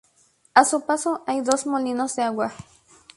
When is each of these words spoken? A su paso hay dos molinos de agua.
A 0.55 0.65
su 0.65 0.81
paso 0.83 1.23
hay 1.27 1.41
dos 1.41 1.67
molinos 1.67 2.15
de 2.15 2.23
agua. 2.23 2.53